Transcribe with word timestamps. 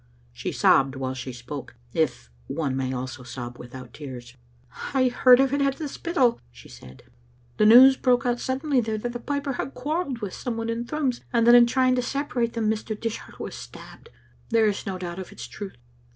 She 0.33 0.51
sobbed 0.51 0.95
while 0.95 1.13
she 1.13 1.31
spoke, 1.31 1.75
if 1.93 2.31
one 2.47 2.75
may 2.75 2.89
sob 3.05 3.59
without 3.59 3.93
tears." 3.93 4.35
I 4.95 5.09
heard 5.09 5.39
of 5.39 5.53
it 5.53 5.61
at 5.61 5.75
the 5.77 5.87
Spittal," 5.87 6.41
she 6.49 6.67
said." 6.69 7.03
The 7.57 7.67
news 7.67 7.97
broke 7.97 8.25
out 8.25 8.39
suddenly 8.39 8.81
there 8.81 8.97
that 8.97 9.13
the 9.13 9.19
piper 9.19 9.53
had 9.53 9.75
quarrelled 9.75 10.17
with 10.17 10.33
some 10.33 10.57
one 10.57 10.69
in 10.71 10.87
Thrums, 10.87 11.21
and 11.31 11.45
that 11.45 11.53
in 11.53 11.67
trying 11.67 11.93
to 11.97 12.01
separate 12.01 12.53
them 12.53 12.67
Mr. 12.67 12.99
Dishart 12.99 13.39
was 13.39 13.53
stabbed. 13.53 14.09
There 14.49 14.65
is 14.65 14.87
no 14.87 14.97
doubt 14.97 15.19
of 15.19 15.31
its 15.31 15.47
truth." 15.47 15.77